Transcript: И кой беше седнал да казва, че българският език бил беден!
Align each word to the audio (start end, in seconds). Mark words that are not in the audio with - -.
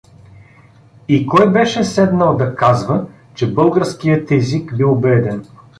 И 1.07 1.25
кой 1.27 1.51
беше 1.51 1.83
седнал 1.83 2.35
да 2.37 2.55
казва, 2.55 3.05
че 3.33 3.53
българският 3.53 4.31
език 4.31 4.77
бил 4.77 4.95
беден! 4.95 5.45